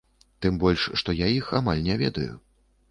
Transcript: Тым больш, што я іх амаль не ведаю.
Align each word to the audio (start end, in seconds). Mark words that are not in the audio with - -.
Тым 0.45 0.57
больш, 0.63 0.87
што 1.03 1.17
я 1.25 1.31
іх 1.39 1.53
амаль 1.61 1.87
не 1.91 2.03
ведаю. 2.05 2.31